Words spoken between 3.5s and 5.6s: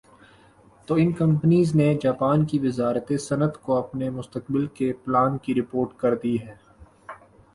کو اپنے مستقبل کے پلان کی